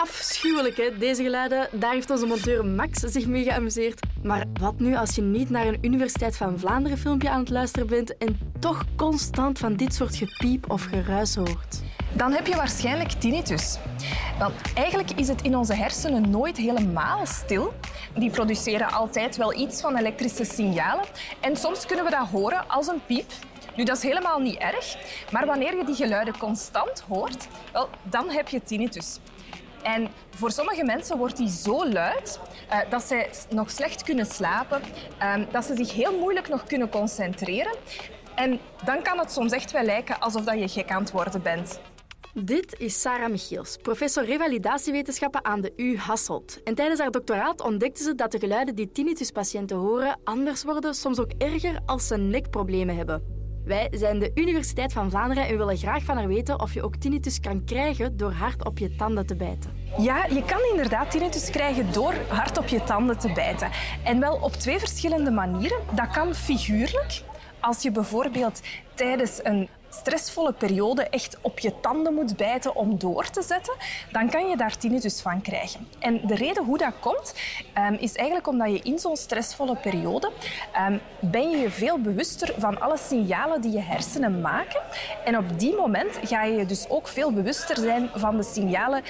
afschuwelijk, 0.00 0.76
hè, 0.76 0.98
deze 0.98 1.22
geluiden. 1.22 1.68
Daar 1.72 1.92
heeft 1.92 2.10
onze 2.10 2.26
monteur 2.26 2.64
Max 2.64 3.00
zich 3.00 3.26
mee 3.26 3.44
geamuseerd. 3.44 4.00
Maar 4.22 4.44
wat 4.60 4.78
nu 4.78 4.96
als 4.96 5.14
je 5.14 5.22
niet 5.22 5.50
naar 5.50 5.66
een 5.66 5.78
Universiteit 5.80 6.36
van 6.36 6.58
Vlaanderen 6.58 6.98
filmpje 6.98 7.30
aan 7.30 7.40
het 7.40 7.50
luisteren 7.50 7.88
bent 7.88 8.16
en 8.16 8.38
toch 8.58 8.84
constant 8.96 9.58
van 9.58 9.76
dit 9.76 9.94
soort 9.94 10.16
gepiep 10.16 10.70
of 10.70 10.84
geruis 10.84 11.34
hoort? 11.34 11.82
Dan 12.12 12.32
heb 12.32 12.46
je 12.46 12.56
waarschijnlijk 12.56 13.10
tinnitus. 13.10 13.78
Want 14.38 14.54
eigenlijk 14.74 15.10
is 15.10 15.28
het 15.28 15.42
in 15.42 15.56
onze 15.56 15.74
hersenen 15.74 16.30
nooit 16.30 16.56
helemaal 16.56 17.26
stil. 17.26 17.72
Die 18.14 18.30
produceren 18.30 18.92
altijd 18.92 19.36
wel 19.36 19.58
iets 19.58 19.80
van 19.80 19.96
elektrische 19.96 20.44
signalen. 20.44 21.04
En 21.40 21.56
soms 21.56 21.86
kunnen 21.86 22.04
we 22.04 22.10
dat 22.10 22.28
horen 22.28 22.68
als 22.68 22.86
een 22.86 23.00
piep. 23.06 23.30
Nu, 23.76 23.84
dat 23.84 23.96
is 23.96 24.02
helemaal 24.02 24.38
niet 24.38 24.56
erg. 24.56 24.96
Maar 25.32 25.46
wanneer 25.46 25.76
je 25.76 25.84
die 25.84 25.94
geluiden 25.94 26.38
constant 26.38 27.04
hoort, 27.08 27.48
wel, 27.72 27.88
dan 28.02 28.30
heb 28.30 28.48
je 28.48 28.62
tinnitus. 28.62 29.18
En 29.82 30.08
voor 30.30 30.50
sommige 30.50 30.84
mensen 30.84 31.18
wordt 31.18 31.36
die 31.36 31.50
zo 31.50 31.88
luid 31.88 32.40
uh, 32.70 32.78
dat 32.90 33.02
zij 33.02 33.30
nog 33.50 33.70
slecht 33.70 34.02
kunnen 34.02 34.26
slapen, 34.26 34.82
uh, 35.22 35.34
dat 35.50 35.64
ze 35.64 35.76
zich 35.76 35.92
heel 35.92 36.18
moeilijk 36.18 36.48
nog 36.48 36.64
kunnen 36.64 36.88
concentreren. 36.88 37.72
En 38.34 38.60
dan 38.84 39.02
kan 39.02 39.18
het 39.18 39.32
soms 39.32 39.52
echt 39.52 39.70
wel 39.70 39.82
lijken 39.82 40.20
alsof 40.20 40.44
dat 40.44 40.58
je 40.58 40.68
gek 40.68 40.90
aan 40.90 41.02
het 41.02 41.10
worden 41.10 41.42
bent. 41.42 41.80
Dit 42.34 42.78
is 42.78 43.00
Sarah 43.00 43.30
Michiels, 43.30 43.76
professor 43.76 44.24
revalidatiewetenschappen 44.24 45.44
aan 45.44 45.60
de 45.60 45.72
U 45.76 45.98
Hasselt. 45.98 46.62
En 46.64 46.74
tijdens 46.74 47.00
haar 47.00 47.10
doctoraat 47.10 47.60
ontdekte 47.60 48.02
ze 48.02 48.14
dat 48.14 48.32
de 48.32 48.38
geluiden 48.38 48.74
die 48.74 48.92
tinnituspatiënten 48.92 49.76
horen 49.76 50.18
anders 50.24 50.64
worden, 50.64 50.94
soms 50.94 51.20
ook 51.20 51.32
erger 51.38 51.80
als 51.86 52.06
ze 52.06 52.16
nekproblemen 52.16 52.96
hebben. 52.96 53.39
Wij 53.64 53.88
zijn 53.90 54.18
de 54.18 54.30
Universiteit 54.34 54.92
van 54.92 55.10
Vlaanderen 55.10 55.48
en 55.48 55.56
willen 55.56 55.76
graag 55.76 56.02
van 56.02 56.16
haar 56.16 56.28
weten 56.28 56.60
of 56.60 56.74
je 56.74 56.82
ook 56.82 56.96
tinnitus 56.96 57.40
kan 57.40 57.64
krijgen 57.64 58.16
door 58.16 58.32
hard 58.32 58.64
op 58.64 58.78
je 58.78 58.94
tanden 58.96 59.26
te 59.26 59.36
bijten. 59.36 59.70
Ja, 59.98 60.24
je 60.24 60.44
kan 60.44 60.60
inderdaad 60.70 61.10
tinnitus 61.10 61.50
krijgen 61.50 61.92
door 61.92 62.14
hard 62.28 62.58
op 62.58 62.66
je 62.66 62.82
tanden 62.84 63.18
te 63.18 63.32
bijten. 63.32 63.70
En 64.04 64.20
wel 64.20 64.34
op 64.34 64.52
twee 64.52 64.78
verschillende 64.78 65.30
manieren. 65.30 65.78
Dat 65.94 66.10
kan 66.10 66.34
figuurlijk. 66.34 67.22
Als 67.60 67.82
je 67.82 67.90
bijvoorbeeld 67.90 68.60
tijdens 68.94 69.40
een 69.42 69.68
stressvolle 69.90 70.52
periode 70.52 71.02
echt 71.02 71.38
op 71.40 71.58
je 71.58 71.80
tanden 71.80 72.14
moet 72.14 72.36
bijten 72.36 72.74
om 72.74 72.98
door 72.98 73.30
te 73.30 73.42
zetten, 73.42 73.74
dan 74.12 74.30
kan 74.30 74.48
je 74.48 74.56
daar 74.56 74.76
tinnitus 74.76 75.20
van 75.20 75.40
krijgen. 75.40 75.88
En 75.98 76.20
de 76.26 76.34
reden 76.34 76.64
hoe 76.64 76.78
dat 76.78 76.92
komt, 77.00 77.34
um, 77.78 77.94
is 77.94 78.14
eigenlijk 78.14 78.48
omdat 78.48 78.70
je 78.70 78.80
in 78.82 78.98
zo'n 78.98 79.16
stressvolle 79.16 79.76
periode 79.76 80.30
um, 80.88 81.00
ben 81.20 81.50
je 81.50 81.56
je 81.56 81.70
veel 81.70 82.00
bewuster 82.00 82.54
van 82.58 82.80
alle 82.80 82.98
signalen 82.98 83.60
die 83.60 83.72
je 83.72 83.80
hersenen 83.80 84.40
maken. 84.40 84.80
En 85.24 85.36
op 85.38 85.58
die 85.58 85.74
moment 85.74 86.18
ga 86.24 86.44
je 86.44 86.66
dus 86.66 86.88
ook 86.88 87.08
veel 87.08 87.32
bewuster 87.32 87.76
zijn 87.76 88.10
van 88.14 88.36
de 88.36 88.42
signalen 88.42 89.02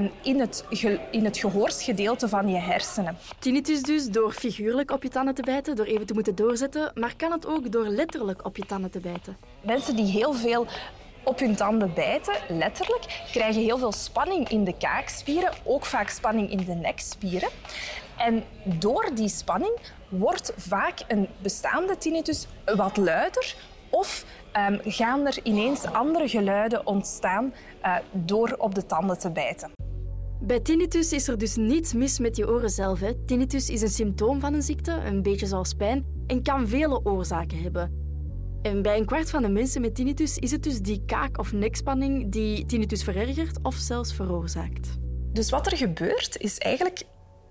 um, 0.00 0.10
in, 0.22 0.40
het 0.40 0.64
in 1.10 1.24
het 1.24 1.38
gehoorsgedeelte 1.38 2.28
van 2.28 2.48
je 2.48 2.58
hersenen. 2.58 3.16
Tinnitus 3.38 3.82
dus 3.82 4.06
door 4.06 4.32
figuurlijk 4.32 4.90
op 4.90 5.02
je 5.02 5.08
tanden 5.08 5.34
te 5.34 5.42
bijten, 5.42 5.76
door 5.76 5.86
even 5.86 6.06
te 6.06 6.14
moeten 6.14 6.34
doorzetten, 6.34 6.92
maar 6.94 7.14
kan 7.16 7.32
het 7.32 7.46
ook 7.46 7.72
door 7.72 7.86
letterlijk 7.86 8.44
op 8.44 8.56
je 8.56 8.66
tanden 8.66 8.90
te 8.90 9.00
bijten? 9.00 9.36
Mensen 9.60 9.96
die 9.96 10.06
heel 10.06 10.27
veel 10.32 10.66
op 11.24 11.38
hun 11.38 11.56
tanden 11.56 11.94
bijten, 11.94 12.34
letterlijk, 12.48 13.24
krijgen 13.32 13.62
heel 13.62 13.78
veel 13.78 13.92
spanning 13.92 14.48
in 14.48 14.64
de 14.64 14.76
kaakspieren, 14.76 15.52
ook 15.64 15.84
vaak 15.84 16.08
spanning 16.08 16.50
in 16.50 16.64
de 16.64 16.74
nekspieren. 16.74 17.48
En 18.16 18.44
door 18.64 19.10
die 19.14 19.28
spanning 19.28 19.78
wordt 20.08 20.52
vaak 20.56 21.00
een 21.08 21.28
bestaande 21.42 21.96
tinnitus 21.96 22.46
wat 22.76 22.96
luider 22.96 23.56
of 23.90 24.24
um, 24.70 24.80
gaan 24.84 25.26
er 25.26 25.38
ineens 25.42 25.84
andere 25.84 26.28
geluiden 26.28 26.86
ontstaan 26.86 27.54
uh, 27.84 27.96
door 28.12 28.54
op 28.58 28.74
de 28.74 28.86
tanden 28.86 29.18
te 29.18 29.30
bijten. 29.30 29.70
Bij 30.40 30.60
tinnitus 30.60 31.12
is 31.12 31.28
er 31.28 31.38
dus 31.38 31.56
niets 31.56 31.92
mis 31.92 32.18
met 32.18 32.36
je 32.36 32.48
oren 32.48 32.70
zelf. 32.70 33.00
Hè. 33.00 33.24
Tinnitus 33.24 33.70
is 33.70 33.82
een 33.82 33.88
symptoom 33.88 34.40
van 34.40 34.54
een 34.54 34.62
ziekte, 34.62 34.92
een 34.92 35.22
beetje 35.22 35.46
zoals 35.46 35.74
pijn, 35.74 36.06
en 36.26 36.42
kan 36.42 36.68
vele 36.68 37.04
oorzaken 37.04 37.62
hebben. 37.62 38.07
En 38.62 38.82
bij 38.82 38.98
een 38.98 39.04
kwart 39.04 39.30
van 39.30 39.42
de 39.42 39.48
mensen 39.48 39.80
met 39.80 39.94
tinnitus 39.94 40.38
is 40.38 40.50
het 40.50 40.62
dus 40.62 40.80
die 40.80 41.02
kaak- 41.06 41.38
of 41.38 41.52
nekspanning 41.52 42.32
die 42.32 42.66
tinnitus 42.66 43.04
verergert 43.04 43.58
of 43.62 43.74
zelfs 43.74 44.14
veroorzaakt. 44.14 44.88
Dus 45.32 45.50
wat 45.50 45.66
er 45.66 45.76
gebeurt 45.76 46.36
is 46.36 46.58
eigenlijk 46.58 47.02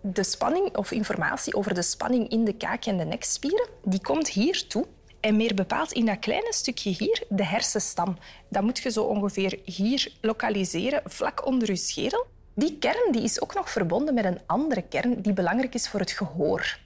de 0.01 0.23
spanning 0.23 0.75
of 0.75 0.91
informatie 0.91 1.55
over 1.55 1.73
de 1.73 1.81
spanning 1.81 2.29
in 2.29 2.45
de 2.45 2.53
kaak- 2.53 2.85
en 2.85 2.97
de 2.97 3.03
nekspieren, 3.03 3.67
die 3.83 4.01
komt 4.01 4.29
hier 4.29 4.67
toe. 4.67 4.85
En 5.19 5.35
meer 5.35 5.53
bepaald 5.53 5.91
in 5.91 6.05
dat 6.05 6.19
kleine 6.19 6.53
stukje 6.53 6.89
hier, 6.89 7.23
de 7.29 7.45
hersenstam. 7.45 8.17
Dat 8.49 8.63
moet 8.63 8.77
je 8.77 8.91
zo 8.91 9.03
ongeveer 9.03 9.59
hier 9.63 10.11
lokaliseren, 10.21 11.01
vlak 11.05 11.45
onder 11.45 11.69
je 11.69 11.75
schedel. 11.75 12.25
Die 12.55 12.77
kern 12.77 13.11
die 13.11 13.21
is 13.21 13.41
ook 13.41 13.53
nog 13.53 13.71
verbonden 13.71 14.13
met 14.13 14.25
een 14.25 14.39
andere 14.45 14.81
kern 14.81 15.21
die 15.21 15.33
belangrijk 15.33 15.73
is 15.73 15.89
voor 15.89 15.99
het 15.99 16.11
gehoor. 16.11 16.79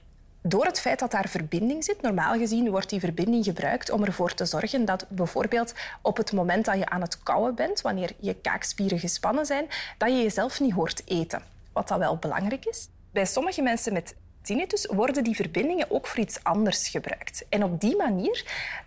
Door 0.43 0.65
het 0.65 0.79
feit 0.79 0.99
dat 0.99 1.11
daar 1.11 1.29
verbinding 1.29 1.83
zit, 1.83 2.01
normaal 2.01 2.37
gezien 2.37 2.69
wordt 2.69 2.89
die 2.89 2.99
verbinding 2.99 3.43
gebruikt 3.43 3.89
om 3.89 4.03
ervoor 4.03 4.33
te 4.33 4.45
zorgen 4.45 4.85
dat 4.85 5.05
bijvoorbeeld 5.09 5.73
op 6.01 6.17
het 6.17 6.31
moment 6.31 6.65
dat 6.65 6.77
je 6.77 6.89
aan 6.89 7.01
het 7.01 7.23
kauwen 7.23 7.55
bent, 7.55 7.81
wanneer 7.81 8.11
je 8.19 8.33
kaakspieren 8.33 8.99
gespannen 8.99 9.45
zijn, 9.45 9.67
dat 9.97 10.09
je 10.09 10.21
jezelf 10.21 10.59
niet 10.59 10.73
hoort 10.73 11.01
eten. 11.05 11.41
Wat 11.73 11.87
dat 11.87 11.97
wel 11.97 12.17
belangrijk 12.17 12.65
is. 12.65 12.87
Bij 13.11 13.25
sommige 13.25 13.61
mensen 13.61 13.93
met 13.93 14.15
tinnitus 14.41 14.85
worden 14.85 15.23
die 15.23 15.35
verbindingen 15.35 15.91
ook 15.91 16.07
voor 16.07 16.19
iets 16.19 16.43
anders 16.43 16.87
gebruikt. 16.87 17.45
En 17.49 17.63
op 17.63 17.81
die 17.81 17.95
manier 17.95 18.45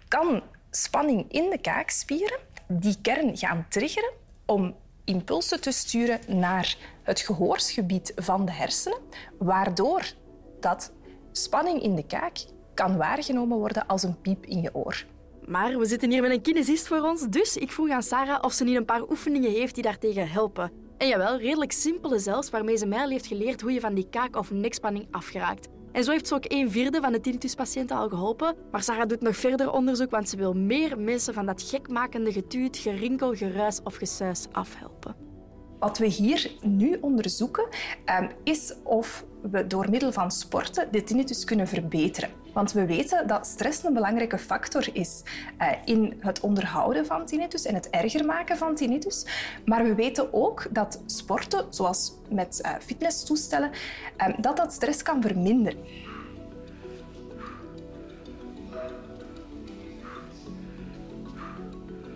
kan 0.08 0.42
spanning 0.70 1.32
in 1.32 1.50
de 1.50 1.58
kaakspieren 1.58 2.38
die 2.66 2.96
kern 3.02 3.36
gaan 3.36 3.66
triggeren 3.68 4.12
om 4.46 4.76
impulsen 5.04 5.60
te 5.60 5.72
sturen 5.72 6.20
naar 6.26 6.76
het 7.02 7.20
gehoorsgebied 7.20 8.12
van 8.16 8.44
de 8.44 8.52
hersenen, 8.52 8.98
waardoor 9.38 10.12
dat 10.60 10.92
Spanning 11.36 11.82
in 11.82 11.94
de 11.94 12.06
kaak 12.06 12.36
kan 12.74 12.96
waargenomen 12.96 13.58
worden 13.58 13.86
als 13.86 14.02
een 14.02 14.20
piep 14.20 14.46
in 14.46 14.60
je 14.60 14.74
oor. 14.74 15.04
Maar 15.46 15.78
we 15.78 15.86
zitten 15.86 16.10
hier 16.10 16.22
met 16.22 16.30
een 16.30 16.42
kinesist 16.42 16.86
voor 16.86 17.00
ons, 17.00 17.28
dus 17.28 17.56
ik 17.56 17.72
vroeg 17.72 17.90
aan 17.90 18.02
Sarah 18.02 18.42
of 18.42 18.52
ze 18.52 18.64
niet 18.64 18.76
een 18.76 18.84
paar 18.84 19.08
oefeningen 19.10 19.50
heeft 19.50 19.74
die 19.74 19.82
daartegen 19.82 20.28
helpen. 20.28 20.72
En 20.98 21.08
jawel, 21.08 21.38
redelijk 21.38 21.72
simpele 21.72 22.18
zelfs, 22.18 22.50
waarmee 22.50 22.76
ze 22.76 22.86
mij 22.86 23.02
al 23.02 23.08
heeft 23.08 23.26
geleerd 23.26 23.60
hoe 23.60 23.72
je 23.72 23.80
van 23.80 23.94
die 23.94 24.08
kaak- 24.10 24.36
of 24.36 24.50
nekspanning 24.50 25.06
afgeraakt. 25.10 25.68
En 25.92 26.04
zo 26.04 26.10
heeft 26.10 26.26
ze 26.26 26.34
ook 26.34 26.44
een 26.48 26.70
vierde 26.70 27.00
van 27.00 27.12
de 27.12 27.20
tinnituspatiënten 27.20 27.96
al 27.96 28.08
geholpen. 28.08 28.56
Maar 28.70 28.82
Sarah 28.82 29.08
doet 29.08 29.20
nog 29.20 29.36
verder 29.36 29.72
onderzoek, 29.72 30.10
want 30.10 30.28
ze 30.28 30.36
wil 30.36 30.52
meer 30.52 30.98
mensen 31.00 31.34
van 31.34 31.46
dat 31.46 31.62
gekmakende 31.62 32.32
getuut, 32.32 32.76
gerinkel, 32.76 33.34
geruis 33.34 33.80
of 33.82 33.96
gesuis 33.96 34.46
afhelpen. 34.52 35.14
Wat 35.84 35.98
we 35.98 36.06
hier 36.06 36.50
nu 36.60 36.98
onderzoeken 37.00 37.66
ehm, 38.04 38.28
is 38.44 38.74
of 38.82 39.24
we 39.50 39.66
door 39.66 39.90
middel 39.90 40.12
van 40.12 40.30
sporten 40.30 40.88
de 40.90 41.02
tinnitus 41.02 41.44
kunnen 41.44 41.68
verbeteren. 41.68 42.30
Want 42.52 42.72
we 42.72 42.86
weten 42.86 43.26
dat 43.26 43.46
stress 43.46 43.84
een 43.84 43.92
belangrijke 43.94 44.38
factor 44.38 44.88
is 44.92 45.22
uh, 45.60 45.68
in 45.84 46.14
het 46.18 46.40
onderhouden 46.40 47.06
van 47.06 47.26
tinnitus 47.26 47.64
en 47.64 47.74
het 47.74 47.90
erger 47.90 48.24
maken 48.24 48.56
van 48.56 48.74
tinnitus. 48.74 49.26
Maar 49.64 49.84
we 49.84 49.94
weten 49.94 50.32
ook 50.32 50.66
dat 50.70 51.02
sporten, 51.06 51.66
zoals 51.70 52.12
met 52.30 52.60
uh, 52.64 52.70
fitnesstoestellen, 52.80 53.70
uh, 54.18 54.34
dat 54.38 54.56
dat 54.56 54.72
stress 54.72 55.02
kan 55.02 55.22
verminderen. 55.22 55.78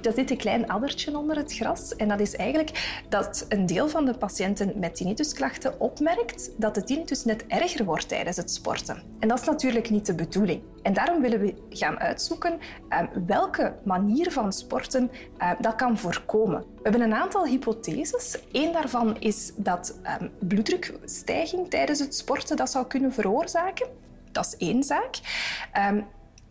Er 0.08 0.14
zit 0.14 0.30
een 0.30 0.36
klein 0.36 0.68
addertje 0.68 1.18
onder 1.18 1.36
het 1.36 1.54
gras. 1.54 1.96
En 1.96 2.08
dat 2.08 2.20
is 2.20 2.36
eigenlijk 2.36 3.02
dat 3.08 3.46
een 3.48 3.66
deel 3.66 3.88
van 3.88 4.04
de 4.04 4.14
patiënten 4.14 4.72
met 4.78 4.96
tinnitusklachten 4.96 5.80
opmerkt 5.80 6.50
dat 6.56 6.74
de 6.74 6.84
tinnitus 6.84 7.24
net 7.24 7.46
erger 7.46 7.84
wordt 7.84 8.08
tijdens 8.08 8.36
het 8.36 8.50
sporten. 8.50 9.02
En 9.18 9.28
dat 9.28 9.40
is 9.40 9.46
natuurlijk 9.46 9.90
niet 9.90 10.06
de 10.06 10.14
bedoeling. 10.14 10.62
En 10.82 10.92
daarom 10.92 11.20
willen 11.20 11.40
we 11.40 11.54
gaan 11.70 11.98
uitzoeken 11.98 12.58
uh, 12.88 13.00
welke 13.26 13.74
manier 13.84 14.32
van 14.32 14.52
sporten 14.52 15.10
uh, 15.38 15.50
dat 15.60 15.74
kan 15.74 15.98
voorkomen. 15.98 16.60
We 16.60 16.82
hebben 16.82 17.00
een 17.00 17.14
aantal 17.14 17.46
hypotheses. 17.46 18.38
Eén 18.52 18.72
daarvan 18.72 19.16
is 19.20 19.52
dat 19.56 19.98
um, 20.20 20.30
bloeddrukstijging 20.48 21.70
tijdens 21.70 21.98
het 21.98 22.14
sporten 22.14 22.56
dat 22.56 22.70
zou 22.70 22.86
kunnen 22.86 23.12
veroorzaken. 23.12 23.86
Dat 24.32 24.46
is 24.46 24.56
één 24.56 24.82
zaak. 24.82 25.20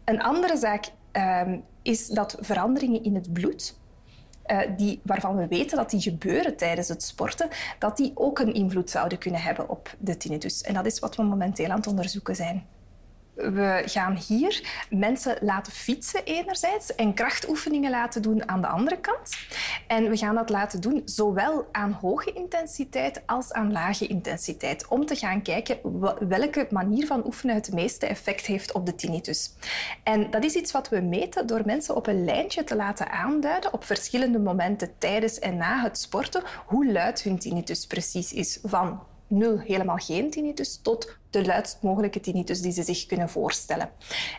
Een 0.06 0.21
andere 0.21 0.57
zaak 0.57 0.86
is 1.88 2.07
dat 2.07 2.38
veranderingen 2.39 3.04
in 3.04 3.16
het 3.16 3.34
bloed, 3.34 3.78
uh, 4.48 4.60
die, 4.78 5.00
waarvan 5.04 5.36
we 5.36 5.48
weten 5.48 5.78
dat 5.78 5.89
die 5.89 6.01
gebeuren 6.01 6.57
tijdens 6.57 6.88
het 6.88 7.04
sporten, 7.04 7.50
dat 7.80 7.98
die 7.98 8.12
ook 8.16 8.39
een 8.39 8.54
invloed 8.54 8.89
zouden 8.89 9.18
kunnen 9.18 9.42
hebben 9.42 9.69
op 9.69 9.95
de 10.00 10.18
tinnitus. 10.18 10.62
En 10.62 10.74
dat 10.74 10.86
is 10.86 11.00
wat 11.00 11.16
we 11.16 11.24
momenteel 11.24 11.69
aan 11.69 11.78
het 11.78 11.88
onderzoeken 11.88 12.36
zijn. 12.36 12.66
We 13.38 13.81
gaan 13.86 14.16
hier 14.28 14.86
mensen 14.89 15.38
laten 15.42 15.74
fietsen 15.74 16.24
enerzijds 16.24 16.95
en 16.95 17.13
krachtoefeningen 17.13 17.92
laten 17.92 18.22
doen 18.22 18.50
aan 18.50 18.62
de 18.62 18.68
andere 18.68 19.00
kant. 19.00 19.38
En 19.88 20.10
we 20.10 20.18
gaan 20.18 20.36
dat 20.36 20.50
laten 20.50 20.81
doen 20.81 21.01
zowel 21.06 21.68
aan 21.72 21.92
hoge 21.92 22.34
intensiteit 22.34 23.22
als 23.25 23.54
aan 23.54 23.72
lage 23.72 24.07
intensiteit, 24.07 24.88
om 24.88 25.06
te 25.06 25.16
gaan 25.16 25.42
kijken 25.42 25.80
welke 26.28 26.68
manier 26.69 27.06
van 27.06 27.25
oefenen 27.25 27.56
het 27.56 27.74
meeste 27.74 28.06
effect 28.06 28.45
heeft 28.45 28.72
op 28.72 28.86
de 28.86 28.95
tinnitus. 28.95 29.54
En 30.04 30.30
dat 30.31 30.44
is 30.44 30.56
iets 30.56 30.72
wat 30.72 30.90
we 30.90 31.01
meten 31.01 31.48
door 31.48 31.62
mensen 31.66 31.95
op 31.95 32.07
een 32.07 32.25
lijntje 32.25 32.63
te 32.63 32.75
laten 32.75 33.12
aanduiden 33.12 33.74
op 33.74 33.83
verschillende 33.83 34.40
momenten 34.40 34.98
tijdens 34.98 35.40
en 35.40 35.57
na 35.57 35.81
het 35.81 35.98
sporten 35.98 36.44
hoe 36.66 36.92
luid 36.92 37.22
hun 37.22 37.40
tinnitus 37.40 37.88
precies 37.88 38.33
is. 38.33 38.60
Van 38.63 39.00
nul 39.27 39.59
helemaal 39.59 39.97
geen 39.97 40.29
tinnitus 40.29 40.79
tot 40.81 41.18
de 41.29 41.45
luidst 41.45 41.77
mogelijke 41.81 42.19
tinnitus 42.19 42.62
die 42.62 42.71
ze 42.71 42.83
zich 42.83 43.06
kunnen 43.06 43.29
voorstellen. 43.29 43.89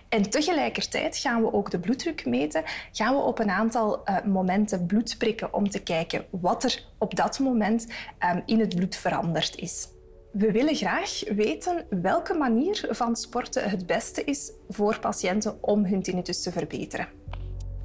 En 0.09 0.31
tegelijkertijd 0.31 1.17
gaan 1.17 1.43
we 1.43 1.53
ook 1.53 1.71
de 1.71 1.79
bloeddruk 1.79 2.27
meten. 2.27 2.63
Gaan 2.93 3.15
we 3.15 3.21
op 3.21 3.39
een 3.39 3.51
aantal 3.51 4.03
uh, 4.05 4.25
momenten 4.25 4.87
bloed 4.87 5.19
prikken 5.19 5.55
om 5.55 5.71
te 5.71 5.83
kijken 5.83 6.25
wat 6.31 6.65
er 6.65 6.85
op 6.99 7.17
dat 7.17 7.39
moment 7.39 7.87
um, 8.35 8.43
in 8.47 8.61
het 8.61 8.75
bloed 8.75 8.97
veranderd 8.97 9.57
is. 9.57 9.89
We 10.33 10.53
willen 10.53 10.75
graag 10.75 11.35
weten 11.35 11.87
welke 11.91 12.35
manier 12.35 12.87
van 12.91 13.17
sporten 13.17 13.71
het 13.71 13.87
beste 13.87 14.25
is 14.25 14.53
voor 14.69 14.99
patiënten 15.01 15.59
om 15.61 15.85
hun 15.85 16.03
tinnitus 16.03 16.43
te 16.43 16.53
verbeteren. 16.53 17.09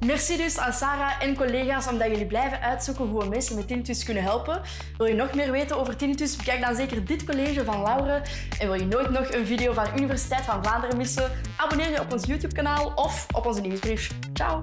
Merci 0.04 0.36
dus 0.36 0.58
aan 0.58 0.72
Sarah 0.72 1.22
en 1.22 1.36
collega's 1.36 1.88
omdat 1.88 2.08
jullie 2.08 2.26
blijven 2.26 2.60
uitzoeken 2.60 3.04
hoe 3.04 3.22
we 3.22 3.28
mensen 3.28 3.56
met 3.56 3.66
tinnitus 3.66 4.04
kunnen 4.04 4.22
helpen. 4.22 4.60
Wil 4.96 5.06
je 5.06 5.14
nog 5.14 5.34
meer 5.34 5.50
weten 5.50 5.78
over 5.78 5.96
tinnitus? 5.96 6.36
Bekijk 6.36 6.60
dan 6.60 6.74
zeker 6.74 7.04
dit 7.04 7.24
college 7.24 7.64
van 7.64 7.82
Laure. 7.82 8.22
En 8.58 8.66
wil 8.66 8.74
je 8.74 8.86
nooit 8.86 9.10
nog 9.10 9.32
een 9.32 9.46
video 9.46 9.72
van 9.72 9.86
Universiteit 9.96 10.44
van 10.44 10.64
Vlaanderen 10.64 10.96
missen? 10.96 11.30
Abonneer 11.56 11.90
je 11.90 12.00
op 12.00 12.12
ons 12.12 12.26
YouTube-kanaal 12.26 12.92
of 12.94 13.26
op 13.32 13.46
onze 13.46 13.60
nieuwsbrief. 13.60 14.10
Ciao! 14.32 14.60